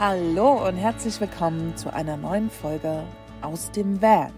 Hallo 0.00 0.64
und 0.64 0.76
herzlich 0.76 1.20
willkommen 1.20 1.76
zu 1.76 1.92
einer 1.92 2.16
neuen 2.16 2.50
Folge 2.50 3.02
aus 3.42 3.72
dem 3.72 4.00
Van. 4.00 4.32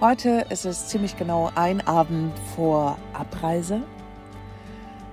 Heute 0.00 0.46
ist 0.48 0.64
es 0.64 0.88
ziemlich 0.88 1.18
genau 1.18 1.50
ein 1.54 1.86
Abend 1.86 2.32
vor 2.54 2.96
Abreise, 3.12 3.82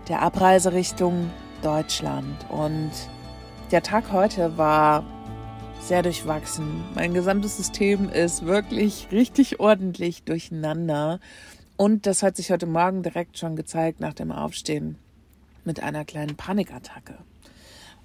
der 0.08 0.22
Abreise 0.22 0.72
Richtung 0.72 1.30
Deutschland. 1.64 2.50
Und 2.50 2.92
der 3.72 3.84
Tag 3.84 4.14
heute 4.14 4.58
war 4.58 5.04
sehr 5.82 6.02
durchwachsen. 6.02 6.86
Mein 6.96 7.14
gesamtes 7.14 7.58
System 7.58 8.08
ist 8.08 8.46
wirklich 8.46 9.10
richtig 9.12 9.60
ordentlich 9.60 10.24
durcheinander. 10.24 11.20
Und 11.76 12.08
das 12.08 12.24
hat 12.24 12.38
sich 12.38 12.52
heute 12.52 12.68
Morgen 12.68 13.04
direkt 13.04 13.38
schon 13.38 13.58
gezeigt 13.58 14.00
nach 14.00 14.14
dem 14.14 14.32
Aufstehen 14.32 14.98
mit 15.66 15.84
einer 15.84 16.06
kleinen 16.06 16.38
Panikattacke. 16.38 17.18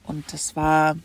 Und 0.02 0.32
das 0.32 0.56
war 0.56 0.96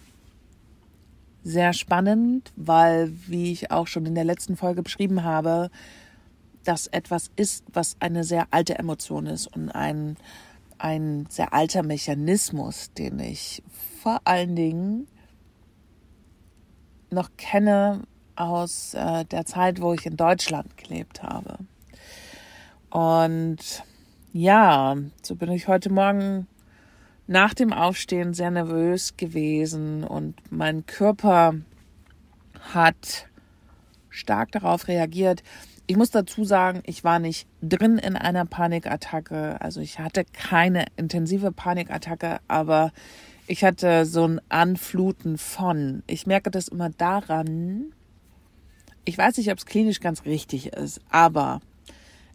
sehr 1.44 1.74
spannend, 1.74 2.52
weil, 2.56 3.12
wie 3.28 3.52
ich 3.52 3.72
auch 3.72 3.88
schon 3.88 4.06
in 4.06 4.16
der 4.16 4.24
letzten 4.24 4.56
Folge 4.56 4.82
beschrieben 4.82 5.24
habe, 5.24 5.70
das 6.64 6.88
etwas 6.88 7.30
ist, 7.36 7.66
was 7.74 7.98
eine 8.00 8.24
sehr 8.24 8.48
alte 8.52 8.80
Emotion 8.80 9.26
ist 9.26 9.48
und 9.48 9.70
ein, 9.70 10.16
ein 10.78 11.26
sehr 11.30 11.54
alter 11.54 11.84
Mechanismus, 11.84 12.94
den 12.94 13.20
ich 13.20 13.62
vor 14.02 14.22
allen 14.24 14.56
Dingen 14.56 15.08
noch 17.12 17.30
kenne 17.38 18.04
aus 18.36 18.94
äh, 18.94 19.26
der 19.26 19.46
Zeit, 19.46 19.82
wo 19.82 19.94
ich 19.94 20.06
in 20.06 20.18
Deutschland 20.18 20.78
gelebt 20.78 21.22
habe. 21.22 21.60
Und 22.90 23.84
ja, 24.32 24.96
so 25.22 25.36
bin 25.36 25.52
ich 25.52 25.68
heute 25.68 25.92
Morgen 25.92 26.48
nach 27.28 27.54
dem 27.54 27.72
Aufstehen 27.72 28.34
sehr 28.34 28.52
nervös 28.52 29.16
gewesen 29.18 30.04
und 30.04 30.36
mein 30.52 30.86
Körper 30.86 31.56
hat 32.74 33.28
stark 34.10 34.52
darauf 34.52 34.88
reagiert. 34.88 35.44
Ich 35.88 35.98
muss 35.98 36.12
dazu 36.12 36.46
sagen, 36.46 36.82
ich 36.86 37.04
war 37.04 37.20
nicht 37.20 37.48
drin 37.62 37.98
in 37.98 38.16
einer 38.16 38.46
Panikattacke. 38.46 39.60
Also 39.60 39.82
ich 39.82 40.00
hatte 40.00 40.24
keine 40.32 40.86
intensive 40.96 41.52
Panikattacke, 41.52 42.40
aber 42.48 42.92
ich 43.48 43.64
hatte 43.64 44.06
so 44.06 44.26
ein 44.26 44.42
Anfluten 44.50 45.38
von. 45.38 46.04
Ich 46.08 46.26
merke 46.26 46.52
das 46.52 46.70
immer 46.70 46.90
daran, 46.90 47.94
ich 49.06 49.18
weiß 49.18 49.38
nicht, 49.38 49.52
ob 49.52 49.58
es 49.58 49.66
klinisch 49.66 50.00
ganz 50.00 50.24
richtig 50.24 50.68
ist, 50.68 51.02
aber 51.10 51.60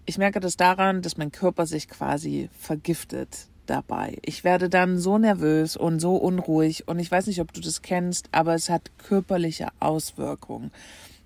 ich 0.05 0.19
merke 0.19 0.41
das 0.41 0.57
daran, 0.57 1.01
dass 1.01 1.17
mein 1.17 1.33
Körper 1.33 1.65
sich 1.65 1.89
quasi 1.89 2.51
vergiftet 2.59 3.49
dabei. 3.69 4.19
Ich 4.23 4.45
werde 4.45 4.69
dann 4.69 4.99
so 4.99 5.19
nervös 5.19 5.77
und 5.77 6.01
so 6.01 6.17
unruhig 6.17 6.89
und 6.89 6.99
ich 6.99 7.11
weiß 7.11 7.27
nicht, 7.27 7.41
ob 7.41 7.53
du 7.53 7.61
das 7.61 7.83
kennst, 7.83 8.29
aber 8.33 8.55
es 8.55 8.71
hat 8.71 8.91
körperliche 8.99 9.69
Auswirkungen. 9.81 10.71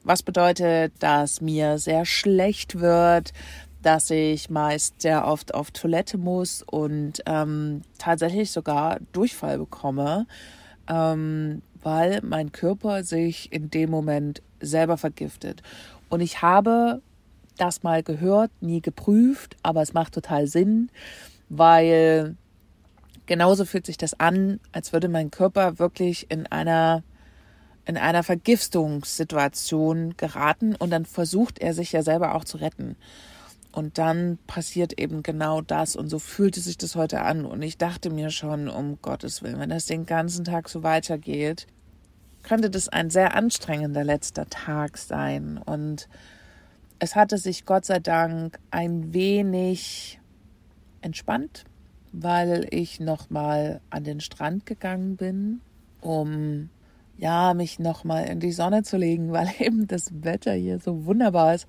Was 0.05 0.23
bedeutet, 0.23 0.93
dass 0.99 1.41
mir 1.41 1.79
sehr 1.79 2.05
schlecht 2.05 2.81
wird, 2.81 3.33
dass 3.83 4.11
ich 4.11 4.51
meist 4.51 5.03
sehr 5.03 5.27
oft 5.27 5.55
auf 5.55 5.71
Toilette 5.71 6.19
muss 6.19 6.63
und 6.63 7.23
ähm, 7.27 7.83
tatsächlich 7.99 8.51
sogar 8.51 8.99
Durchfall 9.13 9.59
bekomme, 9.59 10.27
ähm, 10.89 11.63
weil 11.83 12.21
mein 12.23 12.53
Körper 12.53 13.05
sich 13.05 13.53
in 13.53 13.71
dem 13.71 13.91
Moment 13.91 14.43
selber 14.61 14.97
vergiftet. 14.97 15.63
Und 16.09 16.21
ich 16.21 16.43
habe 16.43 17.03
das 17.59 17.83
mal 17.83 18.03
gehört, 18.03 18.51
nie 18.61 18.81
geprüft, 18.81 19.57
aber 19.63 19.83
es 19.83 19.93
macht 19.93 20.15
total 20.15 20.47
Sinn 20.47 20.91
weil 21.55 22.35
genauso 23.27 23.67
fühlt 23.67 23.85
sich 23.85 23.99
das 23.99 24.19
an, 24.19 24.59
als 24.73 24.95
würde 24.95 25.09
mein 25.09 25.31
Körper 25.31 25.79
wirklich 25.79 26.31
in 26.31 26.47
einer 26.47 27.03
in 27.85 27.97
einer 27.97 28.23
Vergiftungssituation 28.23 30.17
geraten 30.17 30.77
und 30.77 30.91
dann 30.91 31.05
versucht 31.05 31.59
er 31.59 31.75
sich 31.75 31.91
ja 31.91 32.03
selber 32.03 32.37
auch 32.37 32.45
zu 32.45 32.59
retten. 32.59 32.97
Und 33.73 33.99
dann 33.99 34.39
passiert 34.47 35.01
eben 35.01 35.25
genau 35.25 35.63
das. 35.63 35.97
Und 35.97 36.09
so 36.09 36.21
fühlte 36.21 36.61
sich 36.61 36.79
das 36.79 36.95
heute 36.95 37.23
an. 37.23 37.45
Und 37.45 37.61
ich 37.63 37.79
dachte 37.79 38.11
mir 38.11 38.31
schon, 38.31 38.69
um 38.69 39.03
Gottes 39.03 39.43
Willen, 39.43 39.59
wenn 39.59 39.71
das 39.71 39.87
den 39.87 40.07
ganzen 40.07 40.45
Tag 40.45 40.69
so 40.69 40.85
weitergeht, 40.85 41.67
könnte 42.45 42.71
das 42.71 42.89
ein 42.89 43.11
sehr 43.11 43.35
anstrengender 43.35 44.05
letzter 44.05 44.47
Tag 44.49 44.97
sein. 44.97 45.59
Und 45.59 46.09
es 47.01 47.17
hatte 47.17 47.37
sich 47.37 47.67
Gott 47.67 47.85
sei 47.85 47.99
Dank 47.99 48.61
ein 48.71 49.13
wenig 49.13 50.21
entspannt, 51.03 51.65
weil 52.13 52.67
ich 52.71 53.01
nochmal 53.01 53.81
an 53.91 54.05
den 54.05 54.21
Strand 54.21 54.67
gegangen 54.67 55.17
bin, 55.17 55.61
um 56.01 56.71
ja, 57.19 57.55
mich 57.55 57.79
nochmal 57.79 58.25
in 58.27 58.41
die 58.41 58.53
Sonne 58.53 58.83
zu 58.83 58.97
legen, 58.97 59.33
weil 59.33 59.49
eben 59.59 59.87
das 59.87 60.11
Wetter 60.23 60.53
hier 60.53 60.79
so 60.79 61.07
wunderbar 61.07 61.55
ist. 61.55 61.67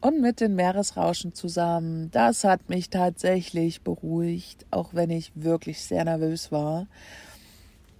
Und 0.00 0.20
mit 0.20 0.40
den 0.40 0.56
Meeresrauschen 0.56 1.32
zusammen, 1.32 2.10
das 2.10 2.42
hat 2.42 2.68
mich 2.68 2.90
tatsächlich 2.90 3.82
beruhigt, 3.82 4.66
auch 4.72 4.94
wenn 4.94 5.10
ich 5.10 5.30
wirklich 5.36 5.80
sehr 5.80 6.04
nervös 6.04 6.50
war. 6.50 6.88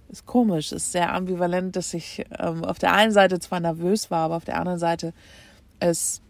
Ist 0.09 0.25
komisch, 0.25 0.73
ist 0.73 0.91
sehr 0.91 1.13
ambivalent, 1.13 1.77
dass 1.77 1.93
ich 1.93 2.25
ähm, 2.37 2.65
auf 2.65 2.77
der 2.77 2.93
einen 2.93 3.13
Seite 3.13 3.39
zwar 3.39 3.61
nervös 3.61 4.11
war, 4.11 4.25
aber 4.25 4.35
auf 4.35 4.45
der 4.45 4.59
anderen 4.59 4.79
Seite 4.79 5.13
es 5.79 6.21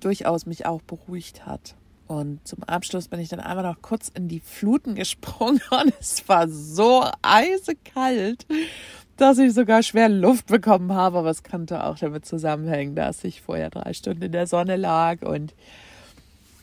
durchaus 0.00 0.44
mich 0.44 0.66
auch 0.66 0.82
beruhigt 0.82 1.46
hat. 1.46 1.76
Und 2.06 2.46
zum 2.46 2.62
Abschluss 2.62 3.08
bin 3.08 3.18
ich 3.20 3.28
dann 3.28 3.40
einfach 3.40 3.64
noch 3.64 3.82
kurz 3.82 4.10
in 4.14 4.28
die 4.28 4.40
Fluten 4.40 4.94
gesprungen 4.94 5.60
und 5.70 5.92
es 5.98 6.28
war 6.28 6.48
so 6.48 7.04
eisekalt, 7.22 8.46
dass 9.16 9.38
ich 9.38 9.54
sogar 9.54 9.82
schwer 9.82 10.08
Luft 10.08 10.46
bekommen 10.46 10.92
habe. 10.92 11.18
Aber 11.18 11.30
es 11.30 11.42
könnte 11.42 11.84
auch 11.84 11.98
damit 11.98 12.24
zusammenhängen, 12.24 12.94
dass 12.94 13.24
ich 13.24 13.42
vorher 13.42 13.70
drei 13.70 13.92
Stunden 13.92 14.22
in 14.22 14.32
der 14.32 14.46
Sonne 14.46 14.76
lag 14.76 15.22
und 15.22 15.54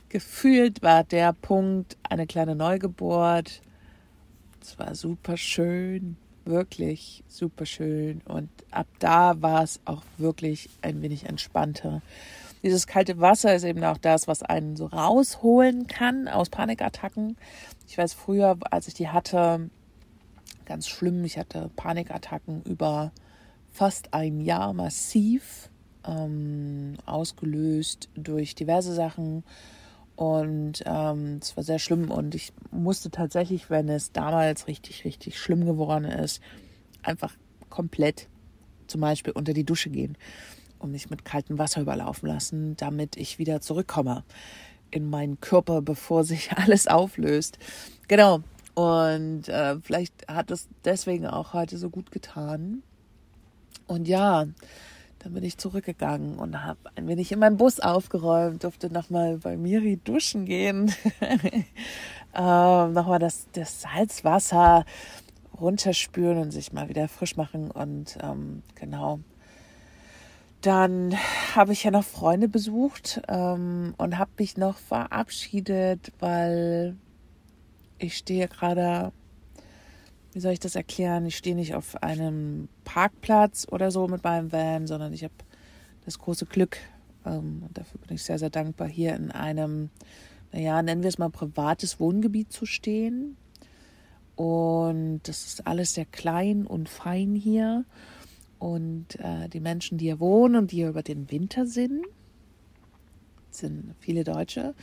gefühlt 0.09 0.81
war 0.81 1.03
der 1.03 1.33
Punkt 1.33 1.97
eine 2.07 2.27
kleine 2.27 2.55
Neugeburt. 2.55 3.61
Es 4.61 4.79
war 4.79 4.95
super 4.95 5.35
schön, 5.35 6.15
wirklich 6.45 7.23
super 7.27 7.65
schön. 7.65 8.21
Und 8.25 8.49
ab 8.71 8.87
da 8.99 9.41
war 9.41 9.63
es 9.63 9.81
auch 9.85 10.03
wirklich 10.17 10.69
ein 10.81 11.01
wenig 11.01 11.25
entspannter. 11.25 12.01
Dieses 12.63 12.87
kalte 12.87 13.19
Wasser 13.19 13.53
ist 13.53 13.65
eben 13.65 13.83
auch 13.83 13.97
das, 13.97 14.27
was 14.27 14.41
einen 14.41 14.77
so 14.77 14.85
rausholen 14.85 15.87
kann 15.87 16.29
aus 16.29 16.49
Panikattacken. 16.49 17.35
Ich 17.89 17.97
weiß 17.97 18.13
früher, 18.13 18.57
als 18.71 18.87
ich 18.87 18.93
die 18.93 19.09
hatte, 19.09 19.69
ganz 20.65 20.87
schlimm. 20.87 21.25
Ich 21.25 21.37
hatte 21.37 21.69
Panikattacken 21.75 22.63
über 22.63 23.11
fast 23.69 24.13
ein 24.13 24.39
Jahr 24.39 24.71
massiv, 24.71 25.69
ähm, 26.07 26.95
ausgelöst 27.05 28.07
durch 28.15 28.55
diverse 28.55 28.93
Sachen. 28.93 29.43
Und 30.15 30.83
ähm, 30.85 31.39
es 31.41 31.57
war 31.57 31.65
sehr 31.65 31.79
schlimm 31.79 32.11
und 32.11 32.33
ich 32.33 32.53
musste 32.71 33.09
tatsächlich, 33.09 33.69
wenn 33.69 33.89
es 33.89 34.13
damals 34.13 34.67
richtig, 34.67 35.03
richtig 35.03 35.37
schlimm 35.37 35.65
geworden 35.65 36.05
ist, 36.05 36.39
einfach 37.01 37.33
komplett 37.69 38.29
zum 38.87 39.01
Beispiel 39.01 39.33
unter 39.33 39.53
die 39.53 39.65
Dusche 39.65 39.89
gehen 39.89 40.15
und 40.83 40.91
mich 40.91 41.09
mit 41.09 41.25
kaltem 41.25 41.57
Wasser 41.57 41.81
überlaufen 41.81 42.27
lassen, 42.27 42.75
damit 42.77 43.17
ich 43.17 43.39
wieder 43.39 43.61
zurückkomme 43.61 44.23
in 44.91 45.09
meinen 45.09 45.39
Körper, 45.39 45.81
bevor 45.81 46.23
sich 46.23 46.51
alles 46.55 46.87
auflöst. 46.87 47.57
Genau. 48.07 48.41
Und 48.75 49.49
äh, 49.49 49.79
vielleicht 49.81 50.27
hat 50.27 50.51
es 50.51 50.67
deswegen 50.83 51.27
auch 51.27 51.53
heute 51.53 51.77
so 51.77 51.89
gut 51.89 52.11
getan. 52.11 52.83
Und 53.87 54.07
ja, 54.07 54.45
dann 55.19 55.33
bin 55.33 55.43
ich 55.43 55.57
zurückgegangen 55.57 56.37
und 56.37 56.63
habe 56.63 56.79
ein 56.95 57.07
wenig 57.07 57.31
in 57.31 57.39
meinem 57.39 57.57
Bus 57.57 57.79
aufgeräumt, 57.79 58.63
durfte 58.63 58.91
nochmal 58.91 59.37
bei 59.37 59.57
Miri 59.57 59.99
duschen 60.03 60.45
gehen, 60.45 60.93
ähm, 62.33 62.93
nochmal 62.93 63.19
das, 63.19 63.47
das 63.53 63.81
Salzwasser 63.81 64.85
runterspüren 65.59 66.39
und 66.39 66.51
sich 66.51 66.73
mal 66.73 66.89
wieder 66.89 67.07
frisch 67.07 67.37
machen. 67.37 67.71
Und 67.71 68.17
ähm, 68.21 68.63
genau, 68.75 69.19
dann 70.63 71.13
habe 71.55 71.73
ich 71.73 71.83
ja 71.83 71.91
noch 71.91 72.05
Freunde 72.05 72.47
besucht 72.47 73.21
ähm, 73.27 73.93
und 73.97 74.17
habe 74.17 74.31
mich 74.39 74.55
noch 74.55 74.77
verabschiedet, 74.77 76.13
weil 76.19 76.95
ich 77.99 78.15
stehe 78.17 78.47
gerade, 78.47 79.11
wie 80.31 80.39
soll 80.39 80.53
ich 80.53 80.61
das 80.61 80.75
erklären? 80.75 81.25
Ich 81.25 81.35
stehe 81.35 81.55
nicht 81.55 81.75
auf 81.75 82.01
einem 82.01 82.69
Parkplatz 82.85 83.67
oder 83.69 83.91
so 83.91 84.07
mit 84.07 84.23
meinem 84.23 84.53
Van, 84.53 84.87
sondern 84.87 85.11
ich 85.11 85.25
habe 85.25 85.33
das 86.05 86.17
große 86.17 86.45
Glück, 86.45 86.77
ähm, 87.25 87.63
und 87.67 87.77
dafür 87.77 87.99
bin 87.99 88.15
ich 88.15 88.23
sehr, 88.23 88.39
sehr 88.39 88.49
dankbar, 88.49 88.87
hier 88.87 89.15
in 89.15 89.31
einem, 89.31 89.89
naja, 90.53 90.81
nennen 90.81 91.03
wir 91.03 91.09
es 91.09 91.17
mal 91.17 91.29
privates 91.29 91.99
Wohngebiet 91.99 92.53
zu 92.53 92.65
stehen. 92.65 93.35
Und 94.35 95.21
das 95.23 95.45
ist 95.45 95.67
alles 95.67 95.93
sehr 95.93 96.05
klein 96.05 96.65
und 96.65 96.89
fein 96.89 97.35
hier. 97.35 97.85
Und 98.63 99.19
äh, 99.19 99.49
die 99.49 99.59
Menschen, 99.59 99.97
die 99.97 100.05
hier 100.05 100.21
wohnen 100.21 100.55
und 100.55 100.71
die 100.71 100.77
hier 100.77 100.87
über 100.87 101.03
den 101.03 101.29
Winter 101.29 101.65
sind, 101.65 102.05
sind 103.49 103.93
viele 103.99 104.23
Deutsche, 104.23 104.73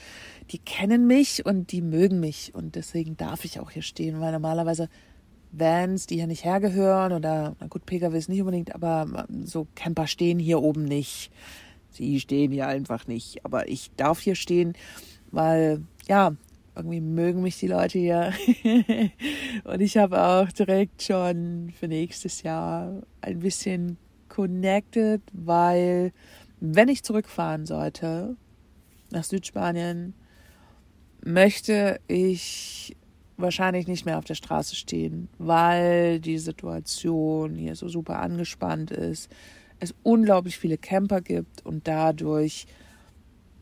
die 0.50 0.59
kennen 0.59 1.06
mich 1.06 1.47
und 1.47 1.73
die 1.73 1.81
mögen 1.81 2.21
mich. 2.21 2.55
Und 2.55 2.75
deswegen 2.75 3.17
darf 3.17 3.47
ich 3.47 3.59
auch 3.59 3.71
hier 3.71 3.81
stehen, 3.81 4.21
weil 4.21 4.32
normalerweise 4.32 4.91
Vans, 5.50 6.06
die 6.06 6.17
hier 6.17 6.27
nicht 6.27 6.44
hergehören 6.44 7.12
oder, 7.12 7.56
na 7.59 7.69
gut, 7.69 7.87
PKWs 7.87 8.29
nicht 8.29 8.41
unbedingt, 8.41 8.75
aber 8.75 9.27
so 9.44 9.67
Camper 9.75 10.06
stehen 10.06 10.38
hier 10.38 10.61
oben 10.61 10.85
nicht. 10.85 11.32
Sie 11.91 12.21
stehen 12.21 12.53
hier 12.53 12.69
einfach 12.69 13.06
nicht. 13.06 13.47
Aber 13.47 13.67
ich 13.67 13.91
darf 13.97 14.21
hier 14.21 14.35
stehen, 14.35 14.75
weil, 15.31 15.81
ja, 16.06 16.37
irgendwie 16.81 17.00
mögen 17.00 17.43
mich 17.43 17.59
die 17.59 17.69
Leute 17.69 17.99
hier. 17.99 18.32
und 19.65 19.81
ich 19.81 19.97
habe 19.97 20.23
auch 20.23 20.50
direkt 20.53 21.03
schon 21.03 21.73
für 21.79 21.88
nächstes 21.88 22.43
Jahr 22.43 23.03
ein 23.21 23.41
bisschen 23.41 23.99
connected, 24.29 25.23
weil 25.32 26.12
wenn 26.61 26.88
ich 26.88 27.03
zurückfahren 27.03 27.67
sollte 27.67 28.37
nach 29.11 29.25
Südspanien, 29.25 30.15
möchte 31.23 32.00
ich 32.09 32.97
wahrscheinlich 33.37 33.87
nicht 33.87 34.06
mehr 34.06 34.19
auf 34.19 34.25
der 34.25 34.35
Straße 34.35 34.77
stehen, 34.77 35.29
weil 35.38 36.21
die 36.21 36.38
Situation 36.38 37.55
hier 37.55 37.75
so 37.75 37.88
super 37.88 38.21
angespannt 38.21 38.91
ist, 38.91 39.31
es 39.81 39.94
unglaublich 40.03 40.59
viele 40.59 40.79
Camper 40.79 41.21
gibt 41.21 41.65
und 41.65 41.88
dadurch 41.88 42.67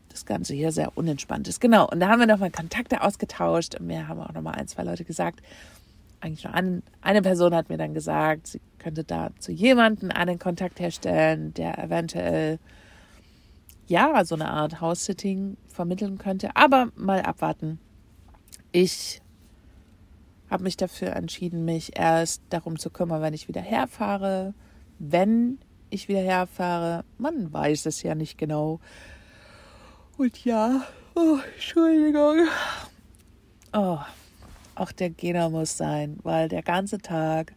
das 0.09 0.25
Ganze 0.25 0.53
hier 0.53 0.71
sehr 0.71 0.97
unentspannt 0.97 1.47
ist. 1.47 1.61
Genau, 1.61 1.87
und 1.87 1.99
da 1.99 2.09
haben 2.09 2.19
wir 2.19 2.27
nochmal 2.27 2.51
Kontakte 2.51 3.01
ausgetauscht 3.01 3.75
und 3.75 3.87
mir 3.87 4.07
haben 4.07 4.19
auch 4.19 4.33
nochmal 4.33 4.55
ein, 4.55 4.67
zwei 4.67 4.83
Leute 4.83 5.05
gesagt, 5.05 5.41
eigentlich 6.21 6.43
nur 6.43 6.53
ein, 6.53 6.83
eine 7.01 7.21
Person 7.21 7.55
hat 7.55 7.69
mir 7.69 7.77
dann 7.77 7.93
gesagt, 7.93 8.47
sie 8.47 8.61
könnte 8.77 9.03
da 9.03 9.29
zu 9.39 9.51
jemandem 9.51 10.11
einen 10.11 10.39
Kontakt 10.39 10.79
herstellen, 10.79 11.53
der 11.53 11.77
eventuell 11.79 12.59
ja 13.87 14.23
so 14.25 14.35
eine 14.35 14.49
Art 14.49 14.81
House-Sitting 14.81 15.57
vermitteln 15.67 16.17
könnte. 16.17 16.55
Aber 16.55 16.89
mal 16.95 17.21
abwarten. 17.21 17.79
Ich 18.71 19.21
habe 20.49 20.63
mich 20.63 20.77
dafür 20.77 21.15
entschieden, 21.15 21.65
mich 21.65 21.97
erst 21.97 22.41
darum 22.49 22.77
zu 22.77 22.89
kümmern, 22.89 23.21
wenn 23.21 23.33
ich 23.33 23.47
wieder 23.47 23.61
herfahre. 23.61 24.53
Wenn 24.99 25.59
ich 25.89 26.07
wieder 26.07 26.21
herfahre, 26.21 27.03
man 27.17 27.51
weiß 27.51 27.85
es 27.85 28.03
ja 28.03 28.15
nicht 28.15 28.37
genau. 28.37 28.79
Und 30.19 30.43
ja, 30.43 30.83
oh, 31.15 31.37
Entschuldigung. 31.53 32.39
Oh, 33.71 33.99
auch 34.75 34.91
der 34.91 35.11
Gena 35.11 35.47
muss 35.47 35.77
sein, 35.77 36.19
weil 36.23 36.49
der 36.49 36.61
ganze 36.61 36.97
Tag 36.97 37.53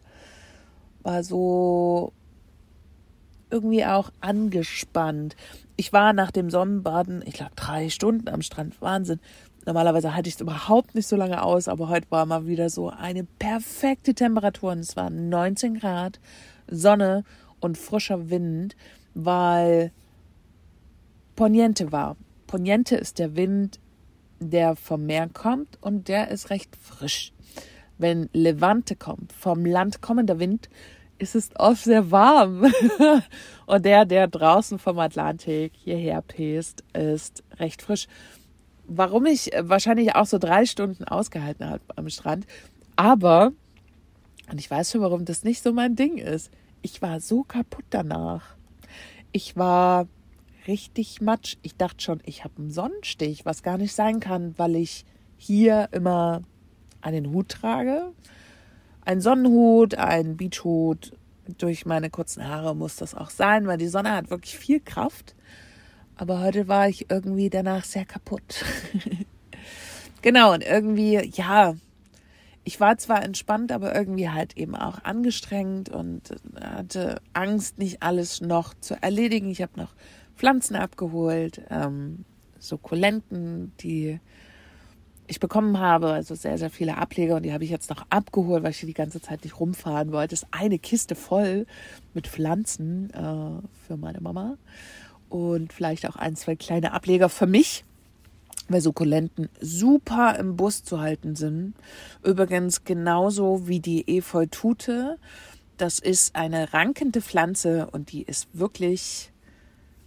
war 1.01 1.25
so 1.25 2.13
irgendwie 3.49 3.83
auch 3.83 4.11
angespannt. 4.21 5.35
Ich 5.75 5.91
war 5.91 6.13
nach 6.13 6.31
dem 6.31 6.49
Sonnenbaden, 6.49 7.21
ich 7.25 7.37
lag 7.37 7.53
drei 7.55 7.89
Stunden 7.89 8.29
am 8.29 8.41
Strand, 8.41 8.81
Wahnsinn. 8.81 9.19
Normalerweise 9.65 10.15
halte 10.15 10.29
ich 10.29 10.35
es 10.35 10.41
überhaupt 10.41 10.95
nicht 10.95 11.09
so 11.09 11.17
lange 11.17 11.43
aus, 11.43 11.67
aber 11.67 11.89
heute 11.89 12.09
war 12.11 12.25
mal 12.25 12.47
wieder 12.47 12.69
so 12.69 12.89
eine 12.89 13.25
perfekte 13.25 14.13
Temperatur 14.13 14.71
und 14.71 14.79
es 14.79 14.95
waren 14.95 15.27
19 15.27 15.79
Grad, 15.81 16.21
Sonne 16.71 17.25
und 17.59 17.77
frischer 17.77 18.29
Wind, 18.29 18.77
weil 19.13 19.91
Poniente 21.35 21.91
war. 21.91 22.15
Poniente 22.53 22.95
ist 22.95 23.17
der 23.17 23.35
Wind, 23.35 23.79
der 24.39 24.75
vom 24.75 25.07
Meer 25.07 25.27
kommt 25.27 25.79
und 25.81 26.07
der 26.07 26.29
ist 26.29 26.51
recht 26.51 26.75
frisch. 26.75 27.33
Wenn 27.97 28.29
Levante 28.31 28.95
kommt, 28.95 29.33
vom 29.33 29.65
Land 29.65 30.01
kommender 30.01 30.37
Wind, 30.37 30.69
ist 31.17 31.33
es 31.33 31.49
oft 31.55 31.83
sehr 31.83 32.11
warm. 32.11 32.71
und 33.65 33.83
der, 33.83 34.05
der 34.05 34.27
draußen 34.27 34.77
vom 34.77 34.99
Atlantik 34.99 35.73
hierher 35.73 36.21
pest, 36.21 36.83
ist 36.93 37.43
recht 37.57 37.81
frisch 37.81 38.05
warum 38.85 39.25
ich 39.25 39.49
wahrscheinlich 39.57 40.13
auch 40.13 40.27
so 40.27 40.37
drei 40.37 40.67
Stunden 40.67 41.05
ausgehalten 41.05 41.67
habe 41.67 41.81
am 41.95 42.07
Strand. 42.09 42.45
Aber, 42.95 43.51
und 44.51 44.59
ich 44.59 44.69
weiß 44.69 44.91
schon, 44.91 45.01
warum 45.01 45.25
das 45.25 45.43
nicht 45.43 45.63
so 45.63 45.73
mein 45.73 45.95
Ding 45.95 46.17
ist. 46.19 46.51
Ich 46.83 47.01
war 47.01 47.19
so 47.19 47.43
kaputt 47.43 47.85
danach. 47.89 48.43
Ich 49.31 49.55
war 49.55 50.07
richtig 50.67 51.21
matsch. 51.21 51.57
Ich 51.61 51.75
dachte 51.75 52.01
schon, 52.01 52.21
ich 52.25 52.43
habe 52.43 52.55
einen 52.57 52.71
Sonnenstich, 52.71 53.45
was 53.45 53.63
gar 53.63 53.77
nicht 53.77 53.93
sein 53.93 54.19
kann, 54.19 54.53
weil 54.57 54.75
ich 54.75 55.05
hier 55.37 55.89
immer 55.91 56.43
einen 57.01 57.31
Hut 57.31 57.49
trage. 57.49 58.11
Ein 59.05 59.21
Sonnenhut, 59.21 59.95
ein 59.95 60.37
Beachhut. 60.37 61.13
Durch 61.57 61.85
meine 61.85 62.09
kurzen 62.09 62.47
Haare 62.47 62.75
muss 62.75 62.95
das 62.95 63.15
auch 63.15 63.29
sein, 63.29 63.67
weil 63.67 63.77
die 63.77 63.87
Sonne 63.87 64.13
hat 64.13 64.29
wirklich 64.29 64.57
viel 64.57 64.79
Kraft. 64.79 65.35
Aber 66.15 66.39
heute 66.41 66.67
war 66.67 66.87
ich 66.87 67.09
irgendwie 67.09 67.49
danach 67.49 67.83
sehr 67.83 68.05
kaputt. 68.05 68.63
genau, 70.21 70.53
und 70.53 70.63
irgendwie, 70.63 71.19
ja, 71.33 71.75
ich 72.63 72.79
war 72.79 72.97
zwar 72.97 73.23
entspannt, 73.23 73.71
aber 73.71 73.93
irgendwie 73.93 74.29
halt 74.29 74.55
eben 74.55 74.75
auch 74.75 75.03
angestrengt 75.03 75.89
und 75.89 76.33
hatte 76.61 77.21
Angst, 77.33 77.77
nicht 77.77 78.01
alles 78.03 78.39
noch 78.39 78.73
zu 78.75 78.95
erledigen. 79.01 79.49
Ich 79.49 79.61
habe 79.61 79.73
noch 79.75 79.93
Pflanzen 80.35 80.75
abgeholt, 80.75 81.61
ähm, 81.69 82.25
Sukkulenten, 82.59 83.73
die 83.79 84.19
ich 85.27 85.39
bekommen 85.39 85.79
habe, 85.79 86.11
also 86.11 86.35
sehr, 86.35 86.57
sehr 86.57 86.69
viele 86.69 86.97
Ableger 86.97 87.35
und 87.35 87.43
die 87.43 87.53
habe 87.53 87.63
ich 87.63 87.69
jetzt 87.69 87.89
noch 87.89 88.05
abgeholt, 88.09 88.63
weil 88.63 88.71
ich 88.71 88.79
die 88.81 88.93
ganze 88.93 89.21
Zeit 89.21 89.43
nicht 89.43 89.59
rumfahren 89.59 90.11
wollte. 90.11 90.35
Das 90.35 90.43
ist 90.43 90.49
eine 90.51 90.79
Kiste 90.79 91.15
voll 91.15 91.65
mit 92.13 92.27
Pflanzen 92.27 93.09
äh, 93.11 93.67
für 93.87 93.97
meine 93.97 94.21
Mama 94.21 94.57
und 95.29 95.73
vielleicht 95.73 96.07
auch 96.07 96.15
ein, 96.15 96.35
zwei 96.35 96.55
kleine 96.55 96.93
Ableger 96.93 97.29
für 97.29 97.47
mich, 97.47 97.85
weil 98.67 98.81
Sukkulenten 98.81 99.49
super 99.59 100.37
im 100.37 100.55
Bus 100.55 100.83
zu 100.83 100.99
halten 100.99 101.35
sind. 101.35 101.73
Übrigens 102.23 102.83
genauso 102.83 103.67
wie 103.67 103.79
die 103.79 104.17
Efeutute. 104.17 105.17
Das 105.77 105.99
ist 105.99 106.35
eine 106.35 106.73
rankende 106.73 107.21
Pflanze 107.21 107.89
und 107.91 108.11
die 108.11 108.23
ist 108.23 108.47
wirklich 108.53 109.32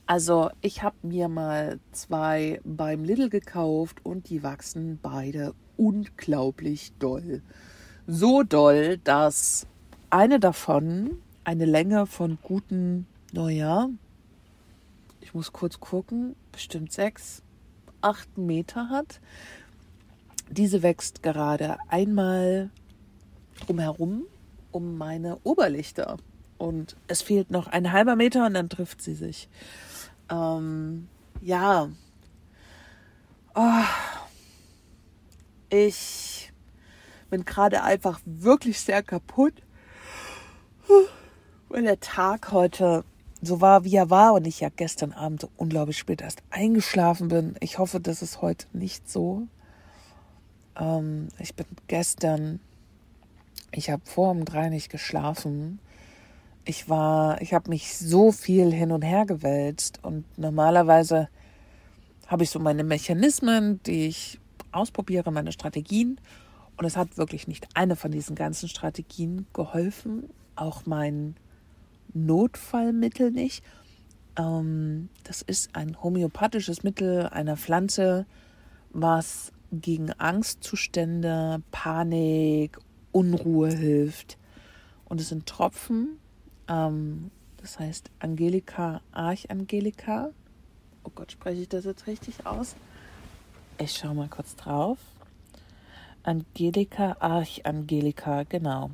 also 0.07 0.51
ich 0.61 0.83
habe 0.83 0.97
mir 1.03 1.29
mal 1.29 1.81
zwei 1.93 2.61
beim 2.65 3.05
Lidl 3.05 3.29
gekauft 3.29 4.05
und 4.05 4.31
die 4.31 4.43
wachsen 4.43 4.99
beide 5.03 5.55
unglaublich 5.77 6.93
doll. 6.99 7.43
So 8.07 8.43
doll, 8.45 8.99
dass 8.99 9.67
eine 10.11 10.39
davon 10.39 11.19
eine 11.43 11.65
Länge 11.65 12.07
von 12.07 12.39
guten, 12.43 13.07
naja, 13.33 13.89
ich 15.21 15.35
muss 15.35 15.53
kurz 15.53 15.81
gucken, 15.81 16.37
bestimmt 16.53 16.93
sechs, 16.93 17.43
acht 18.01 18.39
Meter 18.39 18.89
hat. 18.89 19.21
Diese 20.49 20.85
wächst 20.85 21.25
gerade 21.25 21.79
einmal 21.89 22.71
drumherum 23.67 24.23
um 24.71 24.97
meine 24.97 25.39
Oberlichter. 25.43 26.19
Und 26.59 26.97
es 27.09 27.23
fehlt 27.23 27.51
noch 27.51 27.67
ein 27.67 27.93
halber 27.93 28.17
Meter 28.17 28.47
und 28.47 28.55
dann 28.55 28.69
trifft 28.69 29.03
sie 29.03 29.15
sich. 29.15 29.49
Ähm, 30.31 31.09
ja. 31.41 31.89
Oh. 33.55 33.85
Ich 35.69 36.53
bin 37.31 37.45
gerade 37.45 37.83
einfach 37.83 38.21
wirklich 38.25 38.81
sehr 38.81 39.03
kaputt, 39.03 39.55
weil 41.69 41.83
der 41.83 41.99
Tag 41.99 42.53
heute 42.53 43.05
so 43.43 43.61
war, 43.61 43.85
wie 43.85 43.97
er 43.97 44.11
war 44.11 44.35
und 44.35 44.47
ich 44.47 44.61
ja 44.61 44.69
gestern 44.75 45.13
Abend 45.13 45.43
so 45.43 45.49
unglaublich 45.57 45.99
spät 45.99 46.23
erst 46.23 46.43
eingeschlafen 46.51 47.29
bin. 47.29 47.57
Ich 47.61 47.79
hoffe, 47.79 48.01
das 48.01 48.23
ist 48.23 48.43
heute 48.43 48.67
nicht 48.73 49.11
so. 49.11 49.47
Ähm, 50.79 51.29
ich 51.39 51.55
bin 51.55 51.67
gestern, 51.89 52.61
ich 53.73 53.91
habe 53.91 54.03
vor 54.05 54.31
um 54.31 54.45
drei 54.45 54.69
nicht 54.69 54.91
geschlafen. 54.91 55.81
Ich 56.69 56.89
war, 56.89 57.41
ich 57.41 57.55
habe 57.55 57.71
mich 57.71 57.97
so 57.97 58.33
viel 58.33 58.73
hin 58.73 58.91
und 58.91 59.03
her 59.03 59.25
gewälzt 59.25 60.01
und 60.03 60.25
normalerweise 60.37 61.29
habe 62.27 62.43
ich 62.43 62.51
so 62.51 62.59
meine 62.59 62.83
Mechanismen, 62.83 63.81
die 63.85 64.09
ich 64.09 64.41
ausprobiere, 64.73 65.31
meine 65.31 65.53
Strategien. 65.53 66.21
Und 66.77 66.85
es 66.85 66.97
hat 66.97 67.17
wirklich 67.17 67.47
nicht 67.47 67.69
eine 67.75 67.95
von 67.95 68.11
diesen 68.11 68.35
ganzen 68.35 68.69
Strategien 68.69 69.47
geholfen. 69.53 70.29
Auch 70.57 70.87
mein 70.87 71.37
Notfallmittel 72.13 73.31
nicht. 73.31 73.65
Ähm, 74.37 75.09
das 75.23 75.43
ist 75.43 75.77
ein 75.77 76.03
homöopathisches 76.03 76.83
Mittel 76.83 77.29
einer 77.29 77.57
Pflanze, 77.57 78.27
was 78.91 79.53
gegen 79.71 80.11
Angstzustände, 80.13 81.63
Panik, 81.71 82.77
Unruhe 83.13 83.69
hilft. 83.69 84.37
Und 85.05 85.21
es 85.21 85.29
sind 85.29 85.47
Tropfen, 85.47 86.19
ähm, 86.69 87.31
das 87.59 87.79
heißt 87.79 88.11
Angelika, 88.19 89.01
Archangelika. 89.13 90.31
Oh 91.05 91.11
Gott, 91.15 91.33
spreche 91.33 91.63
ich 91.63 91.69
das 91.69 91.85
jetzt 91.85 92.07
richtig 92.07 92.47
aus? 92.47 92.77
Ich 93.79 93.93
schaue 93.93 94.15
mal 94.15 94.29
kurz 94.29 94.57
drauf. 94.57 94.99
Angelika, 96.23 97.17
Archangelika, 97.21 98.45
genau. 98.45 98.91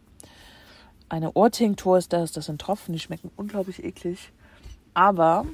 Eine 1.09 1.33
Ohrtinktur 1.33 1.99
ist 1.99 2.13
das. 2.13 2.33
Das 2.33 2.47
sind 2.47 2.61
Tropfen, 2.61 2.93
die 2.93 2.99
schmecken 2.99 3.31
unglaublich 3.37 3.85
eklig. 3.85 4.33
Aber 4.95 5.47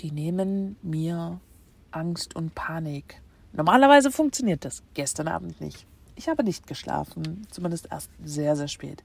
die 0.00 0.10
nehmen 0.10 0.76
mir 0.82 1.40
Angst 1.90 2.34
und 2.36 2.54
Panik. 2.54 3.20
Normalerweise 3.52 4.10
funktioniert 4.10 4.64
das. 4.64 4.82
Gestern 4.94 5.28
Abend 5.28 5.60
nicht. 5.60 5.86
Ich 6.16 6.28
habe 6.28 6.44
nicht 6.44 6.66
geschlafen, 6.66 7.46
zumindest 7.50 7.88
erst 7.90 8.10
sehr, 8.24 8.56
sehr 8.56 8.68
spät. 8.68 9.02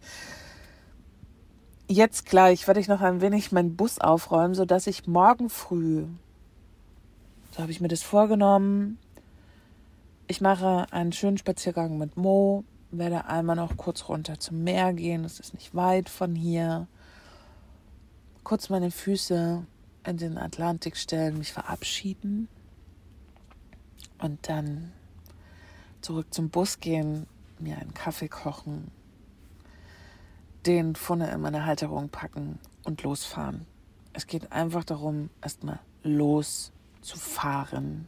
Jetzt 1.89 2.25
gleich 2.25 2.67
werde 2.67 2.81
ich 2.81 2.89
noch 2.89 2.99
ein 2.99 3.21
wenig 3.21 3.53
meinen 3.53 3.77
Bus 3.77 3.97
aufräumen, 3.97 4.55
sodass 4.55 4.87
ich 4.87 5.07
morgen 5.07 5.49
früh, 5.49 6.03
so 7.51 7.59
habe 7.59 7.71
ich 7.71 7.79
mir 7.79 7.87
das 7.87 8.03
vorgenommen, 8.03 8.99
ich 10.27 10.41
mache 10.41 10.87
einen 10.91 11.13
schönen 11.13 11.37
Spaziergang 11.37 11.97
mit 11.97 12.17
Mo, 12.17 12.65
werde 12.91 13.27
einmal 13.27 13.55
noch 13.55 13.77
kurz 13.77 14.09
runter 14.09 14.37
zum 14.37 14.65
Meer 14.65 14.91
gehen, 14.91 15.23
es 15.23 15.39
ist 15.39 15.53
nicht 15.53 15.75
weit 15.75 16.09
von 16.09 16.35
hier, 16.35 16.87
kurz 18.43 18.67
meine 18.67 18.91
Füße 18.91 19.65
in 20.05 20.17
den 20.17 20.37
Atlantik 20.37 20.97
stellen, 20.97 21.37
mich 21.37 21.53
verabschieden 21.53 22.49
und 24.19 24.49
dann 24.49 24.91
zurück 26.01 26.33
zum 26.33 26.49
Bus 26.49 26.81
gehen, 26.81 27.27
mir 27.59 27.77
einen 27.77 27.93
Kaffee 27.93 28.27
kochen, 28.27 28.91
den 30.65 30.95
Funne 30.95 31.31
in 31.31 31.41
meine 31.41 31.65
Halterung 31.65 32.09
packen 32.09 32.59
und 32.83 33.03
losfahren. 33.03 33.65
Es 34.13 34.27
geht 34.27 34.51
einfach 34.51 34.83
darum, 34.83 35.29
erstmal 35.41 35.79
loszufahren. 36.03 38.07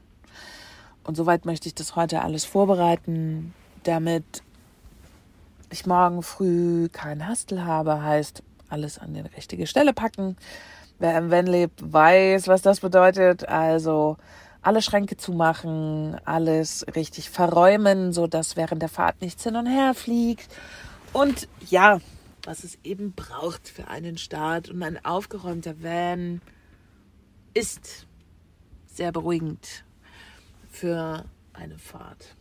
Und 1.04 1.16
soweit 1.16 1.46
möchte 1.46 1.68
ich 1.68 1.76
das 1.76 1.96
heute 1.96 2.22
alles 2.22 2.46
vorbereiten, 2.46 3.54
damit 3.84 4.44
ich 5.70 5.86
morgen 5.86 6.24
früh 6.24 6.90
keinen 6.90 7.28
Hastel 7.28 7.64
habe, 7.64 8.02
heißt 8.02 8.44
alles 8.70 9.00
an 9.00 9.14
die 9.14 9.22
richtige 9.22 9.68
Stelle 9.68 9.94
packen. 9.94 10.36
Wer 11.00 11.18
im 11.18 11.32
Van 11.32 11.48
lebt, 11.48 11.94
weiß, 11.94 12.48
was 12.48 12.62
das 12.62 12.82
bedeutet. 12.82 13.48
Also 13.48 14.18
alle 14.62 14.82
Schränke 14.82 15.16
zumachen, 15.16 16.18
alles 16.26 16.86
richtig 16.96 17.30
verräumen, 17.30 18.12
so 18.12 18.28
dass 18.28 18.58
während 18.58 18.82
der 18.82 18.90
Fahrt 18.90 19.22
nichts 19.22 19.44
hin 19.44 19.56
und 19.56 19.68
her 19.68 19.94
fliegt. 19.94 20.50
Und 21.14 21.48
ja, 21.70 22.00
was 22.44 22.64
es 22.64 22.78
eben 22.84 23.14
braucht 23.14 23.68
für 23.68 23.88
einen 23.88 24.18
Start. 24.18 24.70
Und 24.70 24.84
ein 24.84 25.04
aufgeräumter 25.04 25.82
Van 25.82 26.42
ist 27.54 28.08
sehr 28.86 29.12
beruhigend 29.12 29.86
für 30.70 31.26
eine 31.54 31.78
Fahrt. 31.78 32.36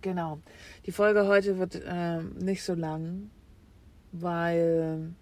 Genau. 0.00 0.40
Die 0.86 0.92
Folge 0.92 1.26
heute 1.26 1.58
wird 1.58 1.76
äh, 1.76 2.22
nicht 2.22 2.64
so 2.64 2.74
lang, 2.74 3.30
weil 4.10 5.14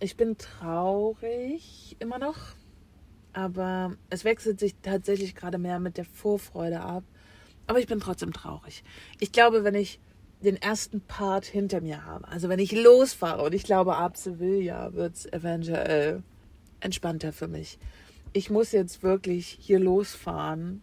ich 0.00 0.16
bin 0.16 0.36
traurig 0.36 1.96
immer 2.00 2.18
noch 2.18 2.54
aber 3.32 3.96
es 4.10 4.24
wechselt 4.24 4.60
sich 4.60 4.74
tatsächlich 4.82 5.34
gerade 5.34 5.58
mehr 5.58 5.80
mit 5.80 5.96
der 5.96 6.04
Vorfreude 6.04 6.80
ab. 6.80 7.04
Aber 7.66 7.78
ich 7.78 7.86
bin 7.86 8.00
trotzdem 8.00 8.32
traurig. 8.32 8.82
Ich 9.20 9.32
glaube, 9.32 9.64
wenn 9.64 9.74
ich 9.74 10.00
den 10.42 10.56
ersten 10.56 11.00
Part 11.00 11.44
hinter 11.44 11.80
mir 11.80 12.04
habe, 12.04 12.28
also 12.28 12.48
wenn 12.48 12.58
ich 12.58 12.72
losfahre 12.72 13.42
und 13.42 13.54
ich 13.54 13.64
glaube, 13.64 13.96
ab 13.96 14.16
Sevilla 14.16 14.92
wird 14.94 15.14
es 15.14 15.32
eventuell 15.32 16.22
entspannter 16.80 17.32
für 17.32 17.48
mich. 17.48 17.78
Ich 18.32 18.50
muss 18.50 18.72
jetzt 18.72 19.02
wirklich 19.02 19.58
hier 19.60 19.78
losfahren. 19.78 20.82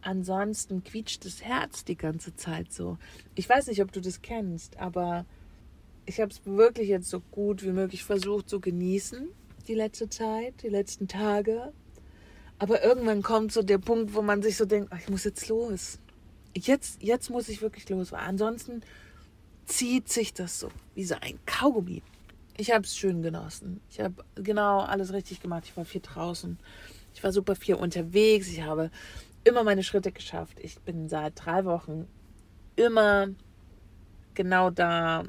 Ansonsten 0.00 0.82
quietscht 0.82 1.24
das 1.24 1.42
Herz 1.42 1.84
die 1.84 1.96
ganze 1.96 2.36
Zeit 2.36 2.72
so. 2.72 2.98
Ich 3.34 3.48
weiß 3.48 3.68
nicht, 3.68 3.82
ob 3.82 3.92
du 3.92 4.00
das 4.00 4.22
kennst, 4.22 4.78
aber 4.78 5.24
ich 6.06 6.20
habe 6.20 6.30
es 6.30 6.44
wirklich 6.44 6.88
jetzt 6.88 7.08
so 7.08 7.20
gut 7.20 7.62
wie 7.62 7.72
möglich 7.72 8.04
versucht 8.04 8.48
zu 8.48 8.60
genießen 8.60 9.28
die 9.66 9.74
letzte 9.74 10.08
Zeit, 10.08 10.62
die 10.62 10.68
letzten 10.68 11.08
Tage. 11.08 11.72
Aber 12.58 12.84
irgendwann 12.84 13.22
kommt 13.22 13.52
so 13.52 13.62
der 13.62 13.78
Punkt, 13.78 14.14
wo 14.14 14.22
man 14.22 14.42
sich 14.42 14.56
so 14.56 14.64
denkt, 14.64 14.90
ach, 14.92 14.98
ich 15.00 15.08
muss 15.08 15.24
jetzt 15.24 15.48
los. 15.48 15.98
Jetzt, 16.54 17.02
jetzt 17.02 17.30
muss 17.30 17.48
ich 17.48 17.62
wirklich 17.62 17.88
los. 17.88 18.12
Weil 18.12 18.20
ansonsten 18.20 18.82
zieht 19.66 20.08
sich 20.08 20.34
das 20.34 20.60
so 20.60 20.70
wie 20.94 21.04
so 21.04 21.16
ein 21.20 21.38
Kaugummi. 21.46 22.02
Ich 22.56 22.70
habe 22.70 22.84
es 22.84 22.96
schön 22.96 23.22
genossen. 23.22 23.80
Ich 23.90 24.00
habe 24.00 24.24
genau 24.36 24.80
alles 24.80 25.12
richtig 25.12 25.40
gemacht. 25.40 25.64
Ich 25.66 25.76
war 25.76 25.84
viel 25.84 26.00
draußen. 26.00 26.58
Ich 27.14 27.24
war 27.24 27.32
super 27.32 27.56
viel 27.56 27.74
unterwegs. 27.74 28.48
Ich 28.48 28.62
habe 28.62 28.90
immer 29.42 29.64
meine 29.64 29.82
Schritte 29.82 30.12
geschafft. 30.12 30.58
Ich 30.60 30.78
bin 30.80 31.08
seit 31.08 31.32
drei 31.44 31.64
Wochen 31.64 32.06
immer 32.76 33.28
genau 34.34 34.70
da, 34.70 35.24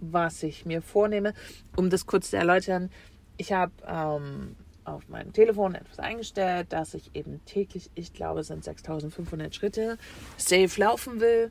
was 0.00 0.42
ich 0.42 0.66
mir 0.66 0.82
vornehme. 0.82 1.34
Um 1.76 1.90
das 1.90 2.06
kurz 2.06 2.30
zu 2.30 2.36
erläutern, 2.36 2.90
ich 3.36 3.52
habe 3.52 3.72
ähm, 3.86 4.56
auf 4.86 5.08
meinem 5.08 5.32
Telefon 5.32 5.74
etwas 5.74 5.98
eingestellt, 5.98 6.72
dass 6.72 6.94
ich 6.94 7.10
eben 7.14 7.44
täglich, 7.44 7.90
ich 7.94 8.12
glaube, 8.12 8.44
sind 8.44 8.64
6500 8.64 9.54
Schritte, 9.54 9.98
safe 10.36 10.80
laufen 10.80 11.20
will, 11.20 11.50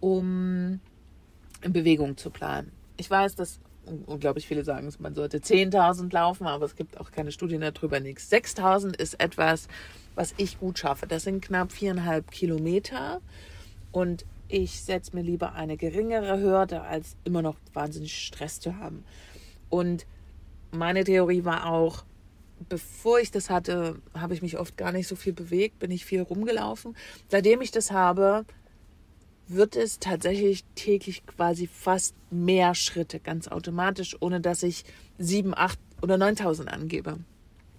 um 0.00 0.80
in 1.62 1.72
Bewegung 1.72 2.16
zu 2.16 2.30
planen. 2.30 2.72
Ich 2.96 3.10
weiß, 3.10 3.36
dass 3.36 3.60
unglaublich 4.06 4.46
viele 4.46 4.64
sagen, 4.64 4.92
man 4.98 5.14
sollte 5.14 5.38
10.000 5.38 6.12
laufen, 6.12 6.46
aber 6.46 6.64
es 6.64 6.76
gibt 6.76 6.98
auch 7.00 7.10
keine 7.10 7.32
Studien 7.32 7.60
darüber, 7.60 8.00
nichts. 8.00 8.30
6.000 8.30 8.96
ist 8.96 9.20
etwas, 9.20 9.68
was 10.14 10.34
ich 10.36 10.60
gut 10.60 10.78
schaffe. 10.78 11.06
Das 11.06 11.24
sind 11.24 11.42
knapp 11.42 11.72
viereinhalb 11.72 12.30
Kilometer 12.30 13.20
und 13.90 14.24
ich 14.48 14.82
setze 14.82 15.16
mir 15.16 15.22
lieber 15.22 15.54
eine 15.54 15.76
geringere 15.76 16.38
Hürde, 16.40 16.82
als 16.82 17.16
immer 17.24 17.42
noch 17.42 17.56
wahnsinnig 17.72 18.14
Stress 18.26 18.60
zu 18.60 18.76
haben. 18.76 19.04
Und 19.70 20.06
meine 20.70 21.04
Theorie 21.04 21.44
war 21.44 21.66
auch, 21.66 22.04
bevor 22.68 23.20
ich 23.20 23.30
das 23.30 23.50
hatte, 23.50 24.00
habe 24.14 24.34
ich 24.34 24.42
mich 24.42 24.58
oft 24.58 24.76
gar 24.76 24.92
nicht 24.92 25.08
so 25.08 25.16
viel 25.16 25.32
bewegt, 25.32 25.78
bin 25.78 25.90
ich 25.90 26.04
viel 26.04 26.22
rumgelaufen. 26.22 26.96
Seitdem 27.28 27.60
ich 27.60 27.70
das 27.70 27.90
habe, 27.90 28.44
wird 29.48 29.76
es 29.76 29.98
tatsächlich 29.98 30.64
täglich 30.74 31.26
quasi 31.26 31.66
fast 31.66 32.14
mehr 32.30 32.74
Schritte, 32.74 33.20
ganz 33.20 33.48
automatisch, 33.48 34.16
ohne 34.20 34.40
dass 34.40 34.62
ich 34.62 34.84
sieben, 35.18 35.54
acht 35.54 35.78
oder 36.00 36.18
neuntausend 36.18 36.72
angebe. 36.72 37.18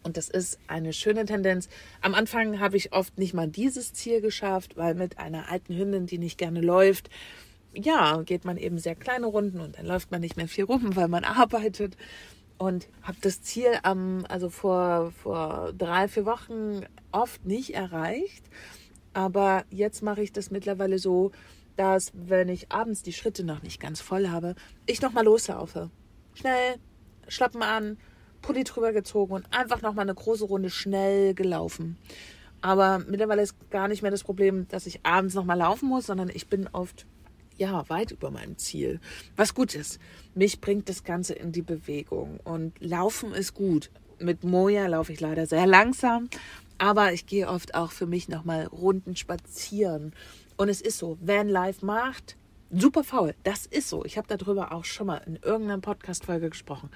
Und 0.04 0.18
das 0.18 0.30
ist 0.30 0.60
eine 0.68 0.92
schöne 0.92 1.26
Tendenz. 1.26 1.70
Am 2.02 2.14
Anfang 2.14 2.60
habe 2.60 2.76
ich 2.76 2.94
oft 2.94 3.18
nicht 3.18 3.34
mal 3.34 3.48
dieses 3.48 3.94
Ziel 3.94 4.22
geschafft, 4.22 4.76
weil 4.76 4.96
mit 4.96 5.18
einer 5.18 5.50
alten 5.50 5.76
Hündin, 5.76 6.06
die 6.06 6.18
nicht 6.18 6.38
gerne 6.38 6.62
läuft, 6.62 7.10
ja, 7.74 8.22
geht 8.22 8.46
man 8.46 8.58
eben 8.58 8.78
sehr 8.78 8.96
kleine 8.96 9.26
Runden 9.26 9.60
und 9.60 9.78
dann 9.78 9.86
läuft 9.86 10.12
man 10.12 10.22
nicht 10.22 10.38
mehr 10.38 10.48
viel 10.48 10.66
rum, 10.66 10.92
weil 10.96 11.08
man 11.08 11.24
arbeitet 11.24 11.98
und 12.58 12.88
habe 13.02 13.18
das 13.22 13.42
Ziel 13.42 13.80
am, 13.84 14.26
also 14.30 14.50
vor, 14.50 15.12
vor 15.12 15.74
drei, 15.78 16.08
vier 16.08 16.26
Wochen 16.26 16.82
oft 17.12 17.46
nicht 17.46 17.74
erreicht. 17.74 18.46
Aber 19.14 19.66
jetzt 19.70 20.02
mache 20.02 20.22
ich 20.22 20.32
das 20.32 20.52
mittlerweile 20.52 20.98
so, 20.98 21.32
dass 21.76 22.12
wenn 22.14 22.50
ich 22.50 22.72
abends 22.72 23.04
die 23.04 23.14
Schritte 23.14 23.44
noch 23.44 23.64
nicht 23.64 23.80
ganz 23.80 24.02
voll 24.02 24.30
habe, 24.30 24.56
ich 24.86 25.02
nochmal 25.02 25.26
loslaufe. 25.26 25.90
Schnell, 26.34 26.76
Schlappen 27.28 27.62
an, 27.62 27.98
Pulli 28.42 28.64
drüber 28.64 28.92
gezogen 28.92 29.34
und 29.34 29.46
einfach 29.52 29.82
nochmal 29.82 30.04
eine 30.04 30.16
große 30.16 30.46
Runde 30.46 30.70
schnell 30.70 31.34
gelaufen. 31.34 31.98
Aber 32.62 33.00
mittlerweile 33.00 33.42
ist 33.42 33.56
gar 33.72 33.88
nicht 33.88 34.02
mehr 34.02 34.12
das 34.12 34.24
Problem, 34.24 34.68
dass 34.70 34.86
ich 34.86 35.06
abends 35.06 35.34
nochmal 35.36 35.58
laufen 35.58 35.90
muss, 35.90 36.06
sondern 36.06 36.30
ich 36.30 36.48
bin 36.48 36.70
oft 36.72 37.06
ja, 37.58 37.88
weit 37.90 38.12
über 38.12 38.32
meinem 38.32 38.58
Ziel. 38.58 39.00
Was 39.36 39.54
gut 39.54 39.76
ist. 39.76 40.00
Mich 40.36 40.62
bringt 40.62 40.90
das 40.90 41.04
Ganze 41.04 41.34
in 41.34 41.52
die 41.52 41.62
Bewegung. 41.62 42.40
Und 42.44 42.74
Laufen 42.80 43.34
ist 43.34 43.54
gut. 43.54 43.90
Mit 44.20 44.44
Moja 44.44 44.88
laufe 44.88 45.14
ich 45.14 45.20
leider 45.20 45.46
sehr 45.46 45.68
langsam. 45.68 46.30
Aber 46.78 47.14
ich 47.14 47.26
gehe 47.26 47.48
oft 47.48 47.76
auch 47.76 47.92
für 47.92 48.08
mich 48.08 48.30
nochmal 48.30 48.66
Runden 48.66 49.16
spazieren. 49.16 50.14
Und 50.58 50.70
es 50.70 50.82
ist 50.82 50.98
so, 50.98 51.18
Van 51.22 51.50
Life 51.50 51.86
macht, 51.86 52.36
super 52.72 53.04
faul. 53.04 53.36
Das 53.44 53.66
ist 53.66 53.90
so. 53.90 54.04
Ich 54.06 54.18
habe 54.18 54.28
darüber 54.28 54.72
auch 54.72 54.86
schon 54.86 55.08
mal 55.08 55.22
in 55.26 55.38
irgendeiner 55.38 55.80
Podcast-Folge 55.80 56.50
gesprochen. 56.50 56.90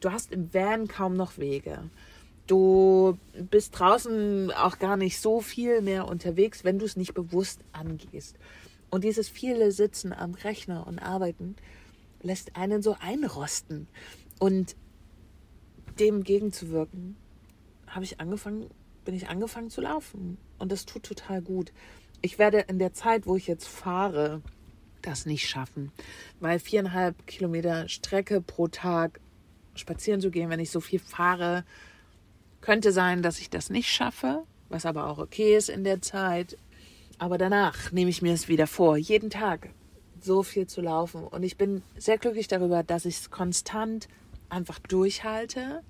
Du 0.00 0.10
hast 0.10 0.32
im 0.32 0.52
Van 0.52 0.88
kaum 0.88 1.16
noch 1.16 1.38
Wege. 1.38 1.90
Du 2.46 3.18
bist 3.50 3.78
draußen 3.78 4.52
auch 4.52 4.78
gar 4.78 4.96
nicht 4.96 5.20
so 5.20 5.40
viel 5.40 5.80
mehr 5.82 6.06
unterwegs, 6.06 6.62
wenn 6.62 6.78
du 6.78 6.84
es 6.84 6.96
nicht 6.96 7.14
bewusst 7.14 7.60
angehst. 7.72 8.36
Und 8.90 9.04
dieses 9.04 9.28
viele 9.28 9.72
Sitzen 9.72 10.12
am 10.12 10.34
Rechner 10.34 10.86
und 10.86 10.98
Arbeiten 10.98 11.56
lässt 12.22 12.56
einen 12.56 12.82
so 12.82 12.96
einrosten. 13.00 13.88
Und 14.38 14.76
dem 15.98 16.24
gegenzuwirken, 16.24 17.16
habe 17.86 18.04
ich 18.04 18.20
angefangen, 18.20 18.70
bin 19.04 19.14
ich 19.14 19.28
angefangen 19.28 19.70
zu 19.70 19.80
laufen. 19.80 20.38
Und 20.58 20.72
das 20.72 20.84
tut 20.84 21.04
total 21.04 21.40
gut. 21.42 21.72
Ich 22.22 22.38
werde 22.38 22.60
in 22.60 22.78
der 22.78 22.92
Zeit, 22.92 23.26
wo 23.26 23.36
ich 23.36 23.46
jetzt 23.46 23.66
fahre, 23.66 24.42
das 25.02 25.26
nicht 25.26 25.48
schaffen, 25.48 25.92
weil 26.40 26.58
viereinhalb 26.58 27.26
Kilometer 27.26 27.88
Strecke 27.88 28.40
pro 28.40 28.68
Tag 28.68 29.20
spazieren 29.74 30.20
zu 30.20 30.30
gehen, 30.30 30.50
wenn 30.50 30.60
ich 30.60 30.70
so 30.70 30.80
viel 30.80 30.98
fahre, 30.98 31.64
könnte 32.60 32.92
sein, 32.92 33.22
dass 33.22 33.38
ich 33.38 33.48
das 33.50 33.70
nicht 33.70 33.88
schaffe, 33.88 34.42
was 34.68 34.86
aber 34.86 35.06
auch 35.06 35.18
okay 35.18 35.56
ist 35.56 35.68
in 35.68 35.84
der 35.84 36.02
Zeit. 36.02 36.56
Aber 37.18 37.38
danach 37.38 37.92
nehme 37.92 38.10
ich 38.10 38.22
mir 38.22 38.34
es 38.34 38.48
wieder 38.48 38.66
vor, 38.66 38.96
jeden 38.96 39.30
Tag 39.30 39.70
so 40.20 40.42
viel 40.42 40.66
zu 40.66 40.80
laufen. 40.80 41.24
Und 41.24 41.42
ich 41.42 41.56
bin 41.56 41.82
sehr 41.96 42.18
glücklich 42.18 42.48
darüber, 42.48 42.82
dass 42.82 43.04
ich 43.04 43.16
es 43.18 43.30
konstant 43.30 44.08
einfach 44.48 44.78
durchhalte, 44.78 45.82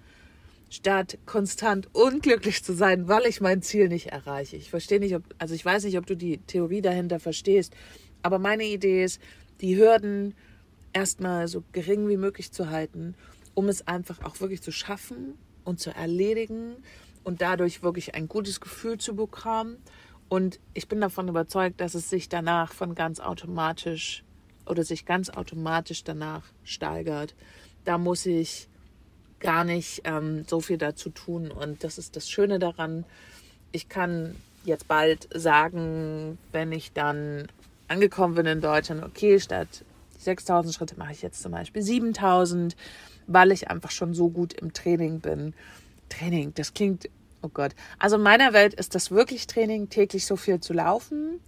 statt 0.70 1.18
konstant 1.26 1.88
unglücklich 1.94 2.62
zu 2.62 2.74
sein, 2.74 3.08
weil 3.08 3.26
ich 3.26 3.40
mein 3.40 3.62
Ziel 3.62 3.88
nicht 3.88 4.08
erreiche. 4.08 4.56
Ich 4.56 4.70
verstehe 4.70 5.00
nicht, 5.00 5.14
ob, 5.14 5.22
also 5.38 5.54
ich 5.54 5.64
weiß 5.64 5.84
nicht, 5.84 5.98
ob 5.98 6.06
du 6.06 6.16
die 6.16 6.38
Theorie 6.38 6.82
dahinter 6.82 7.20
verstehst, 7.20 7.74
Aber 8.22 8.40
meine 8.40 8.64
Idee 8.64 9.04
ist, 9.04 9.20
die 9.60 9.76
Hürden 9.76 10.34
erstmal 10.92 11.46
so 11.46 11.62
gering 11.70 12.08
wie 12.08 12.16
möglich 12.16 12.50
zu 12.50 12.70
halten, 12.70 13.14
um 13.54 13.68
es 13.68 13.86
einfach 13.86 14.22
auch 14.24 14.40
wirklich 14.40 14.62
zu 14.62 14.72
schaffen 14.72 15.38
und 15.62 15.78
zu 15.78 15.90
erledigen 15.90 16.76
und 17.22 17.40
dadurch 17.40 17.84
wirklich 17.84 18.16
ein 18.16 18.28
gutes 18.28 18.60
Gefühl 18.60 18.98
zu 18.98 19.14
bekommen. 19.14 19.76
Und 20.28 20.58
ich 20.74 20.88
bin 20.88 21.00
davon 21.00 21.28
überzeugt, 21.28 21.80
dass 21.80 21.94
es 21.94 22.10
sich 22.10 22.28
danach 22.28 22.72
von 22.72 22.94
ganz 22.94 23.20
automatisch 23.20 24.24
oder 24.66 24.82
sich 24.82 25.06
ganz 25.06 25.30
automatisch 25.30 26.02
danach 26.02 26.42
steigert. 26.64 27.34
Da 27.84 27.98
muss 27.98 28.26
ich 28.26 28.68
gar 29.38 29.64
nicht 29.64 30.02
ähm, 30.04 30.44
so 30.46 30.60
viel 30.60 30.78
dazu 30.78 31.10
tun. 31.10 31.50
Und 31.50 31.84
das 31.84 31.98
ist 31.98 32.16
das 32.16 32.28
Schöne 32.28 32.58
daran. 32.58 33.04
Ich 33.70 33.88
kann 33.88 34.34
jetzt 34.64 34.88
bald 34.88 35.28
sagen, 35.32 36.38
wenn 36.52 36.72
ich 36.72 36.92
dann 36.92 37.46
angekommen 37.88 38.34
bin 38.34 38.46
in 38.46 38.60
Deutschland, 38.60 39.04
okay, 39.04 39.38
statt 39.38 39.84
6000 40.18 40.74
Schritte 40.74 40.96
mache 40.98 41.12
ich 41.12 41.22
jetzt 41.22 41.42
zum 41.42 41.52
Beispiel 41.52 41.82
7000, 41.82 42.76
weil 43.28 43.52
ich 43.52 43.70
einfach 43.70 43.90
schon 43.92 44.14
so 44.14 44.28
gut 44.28 44.54
im 44.54 44.72
Training 44.72 45.20
bin. 45.20 45.54
Training, 46.08 46.52
das 46.54 46.74
klingt, 46.74 47.08
oh 47.46 47.50
Gott. 47.52 47.74
Also 47.98 48.16
in 48.16 48.22
meiner 48.22 48.52
Welt 48.52 48.74
ist 48.74 48.94
das 48.94 49.10
wirklich 49.10 49.46
Training, 49.46 49.88
täglich 49.88 50.26
so 50.26 50.36
viel 50.36 50.60
zu 50.60 50.72
laufen. 50.72 51.40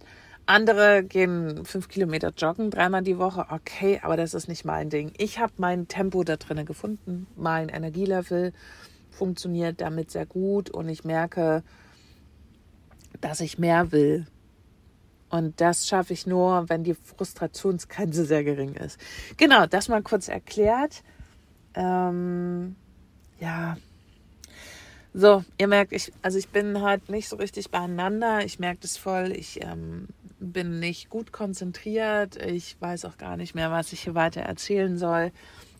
Andere 0.45 1.03
gehen 1.03 1.63
fünf 1.63 1.89
Kilometer 1.89 2.31
joggen 2.35 2.71
dreimal 2.71 3.03
die 3.03 3.19
Woche. 3.19 3.45
Okay, 3.49 3.99
aber 4.01 4.17
das 4.17 4.33
ist 4.33 4.47
nicht 4.47 4.65
mein 4.65 4.89
Ding. 4.89 5.13
Ich 5.17 5.37
habe 5.37 5.53
mein 5.57 5.87
Tempo 5.87 6.23
da 6.23 6.37
drinnen 6.37 6.65
gefunden. 6.65 7.27
Mein 7.35 7.69
Energielevel 7.69 8.53
funktioniert 9.11 9.79
damit 9.81 10.09
sehr 10.09 10.25
gut 10.25 10.69
und 10.69 10.89
ich 10.89 11.03
merke, 11.03 11.63
dass 13.21 13.41
ich 13.41 13.59
mehr 13.59 13.91
will. 13.91 14.25
Und 15.29 15.61
das 15.61 15.87
schaffe 15.87 16.13
ich 16.13 16.25
nur, 16.25 16.67
wenn 16.69 16.83
die 16.83 16.95
Frustrationsgrenze 16.95 18.25
sehr 18.25 18.43
gering 18.43 18.73
ist. 18.73 18.99
Genau, 19.37 19.67
das 19.67 19.87
mal 19.87 20.01
kurz 20.01 20.27
erklärt. 20.27 21.03
Ähm, 21.75 22.75
ja. 23.39 23.77
So, 25.13 25.43
ihr 25.57 25.67
merkt, 25.67 25.91
ich, 25.91 26.11
also 26.21 26.37
ich 26.37 26.49
bin 26.49 26.81
halt 26.81 27.09
nicht 27.09 27.29
so 27.29 27.35
richtig 27.35 27.71
beieinander. 27.71 28.45
Ich 28.45 28.59
merke 28.59 28.81
das 28.81 28.95
voll. 28.95 29.31
Ich 29.31 29.63
ähm, 29.63 30.07
bin 30.39 30.79
nicht 30.79 31.09
gut 31.09 31.31
konzentriert. 31.31 32.35
Ich 32.35 32.79
weiß 32.79 33.05
auch 33.05 33.17
gar 33.17 33.35
nicht 33.35 33.55
mehr, 33.55 33.71
was 33.71 33.91
ich 33.91 34.01
hier 34.01 34.13
weiter 34.13 34.41
erzählen 34.41 34.97
soll. 34.97 35.31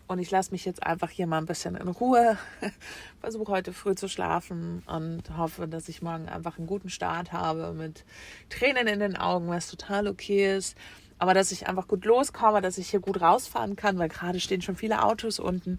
Und 0.08 0.18
ich 0.18 0.32
lasse 0.32 0.50
mich 0.50 0.64
jetzt 0.64 0.82
einfach 0.82 1.10
hier 1.10 1.28
mal 1.28 1.38
ein 1.38 1.46
bisschen 1.46 1.76
in 1.76 1.86
Ruhe. 1.86 2.36
Versuche 3.20 3.52
heute 3.52 3.72
früh 3.72 3.94
zu 3.94 4.08
schlafen 4.08 4.82
und 4.86 5.22
hoffe, 5.36 5.68
dass 5.68 5.88
ich 5.88 6.02
morgen 6.02 6.28
einfach 6.28 6.58
einen 6.58 6.66
guten 6.66 6.90
Start 6.90 7.30
habe 7.30 7.72
mit 7.72 8.04
Tränen 8.48 8.88
in 8.88 8.98
den 8.98 9.16
Augen, 9.16 9.46
was 9.46 9.70
total 9.70 10.08
okay 10.08 10.56
ist. 10.56 10.76
Aber 11.20 11.34
dass 11.34 11.52
ich 11.52 11.68
einfach 11.68 11.86
gut 11.86 12.04
loskomme, 12.04 12.60
dass 12.60 12.78
ich 12.78 12.90
hier 12.90 12.98
gut 12.98 13.20
rausfahren 13.20 13.76
kann, 13.76 13.98
weil 13.98 14.08
gerade 14.08 14.40
stehen 14.40 14.62
schon 14.62 14.74
viele 14.74 15.04
Autos 15.04 15.38
unten 15.38 15.78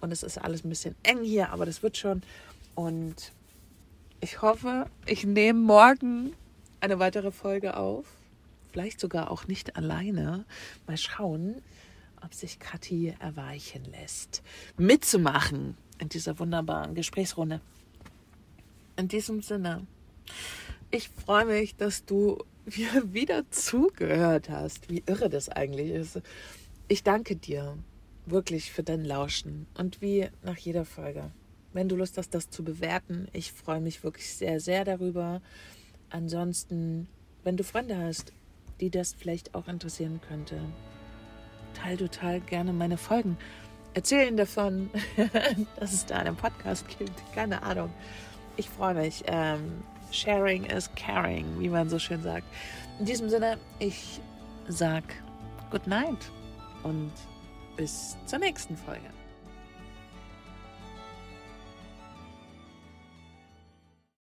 und 0.00 0.12
es 0.12 0.24
ist 0.24 0.38
alles 0.38 0.64
ein 0.64 0.70
bisschen 0.70 0.96
eng 1.04 1.22
hier, 1.22 1.50
aber 1.52 1.66
das 1.66 1.82
wird 1.82 1.96
schon. 1.96 2.22
Und 2.78 3.32
ich 4.20 4.40
hoffe, 4.40 4.86
ich 5.04 5.24
nehme 5.24 5.58
morgen 5.58 6.32
eine 6.78 7.00
weitere 7.00 7.32
Folge 7.32 7.76
auf 7.76 8.04
vielleicht 8.70 9.00
sogar 9.00 9.32
auch 9.32 9.48
nicht 9.48 9.74
alleine. 9.74 10.44
Mal 10.86 10.96
schauen, 10.96 11.56
ob 12.22 12.32
sich 12.32 12.60
Kathi 12.60 13.12
erweichen 13.18 13.84
lässt, 13.90 14.44
mitzumachen 14.76 15.76
in 15.98 16.08
dieser 16.08 16.38
wunderbaren 16.38 16.94
Gesprächsrunde. 16.94 17.60
In 18.96 19.08
diesem 19.08 19.42
Sinne, 19.42 19.84
ich 20.92 21.08
freue 21.08 21.46
mich, 21.46 21.74
dass 21.74 22.04
du 22.04 22.38
mir 22.66 23.02
wieder 23.12 23.50
zugehört 23.50 24.48
hast. 24.48 24.88
Wie 24.88 25.02
irre 25.06 25.28
das 25.28 25.48
eigentlich 25.48 25.90
ist. 25.90 26.20
Ich 26.86 27.02
danke 27.02 27.34
dir 27.34 27.76
wirklich 28.26 28.70
für 28.70 28.84
dein 28.84 29.04
Lauschen 29.04 29.66
und 29.74 30.00
wie 30.00 30.28
nach 30.44 30.56
jeder 30.56 30.84
Folge. 30.84 31.32
Wenn 31.72 31.88
du 31.88 31.96
Lust 31.96 32.16
hast, 32.18 32.34
das 32.34 32.50
zu 32.50 32.64
bewerten, 32.64 33.28
ich 33.32 33.52
freue 33.52 33.80
mich 33.80 34.02
wirklich 34.02 34.32
sehr, 34.34 34.60
sehr 34.60 34.84
darüber. 34.84 35.40
Ansonsten, 36.10 37.08
wenn 37.44 37.56
du 37.56 37.64
Freunde 37.64 37.96
hast, 37.96 38.32
die 38.80 38.90
das 38.90 39.12
vielleicht 39.12 39.54
auch 39.54 39.68
interessieren 39.68 40.20
könnte. 40.26 40.60
Teil 41.74 41.96
total 41.96 42.40
gerne 42.40 42.72
meine 42.72 42.96
Folgen. 42.96 43.36
Erzähl 43.94 44.28
ihnen 44.28 44.36
davon, 44.36 44.90
dass 45.80 45.92
es 45.92 46.06
da 46.06 46.18
einen 46.18 46.36
Podcast 46.36 46.86
gibt. 46.98 47.12
Keine 47.34 47.62
Ahnung. 47.62 47.90
Ich 48.56 48.68
freue 48.68 48.94
mich. 48.94 49.24
Ähm, 49.26 49.82
sharing 50.10 50.64
is 50.64 50.90
caring, 50.96 51.44
wie 51.58 51.68
man 51.68 51.88
so 51.88 51.98
schön 51.98 52.22
sagt. 52.22 52.46
In 52.98 53.04
diesem 53.04 53.28
Sinne, 53.28 53.58
ich 53.78 54.20
sag 54.68 55.04
Good 55.70 55.86
Night 55.86 56.30
und 56.82 57.12
bis 57.76 58.16
zur 58.26 58.38
nächsten 58.38 58.76
Folge. 58.76 59.10